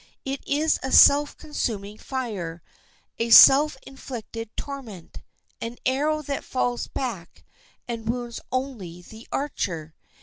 [0.25, 2.63] It is a self consuming fire,
[3.19, 5.21] a self inflicted torment,
[5.61, 7.45] an arrow that falls back
[7.87, 9.93] and wounds only the archer.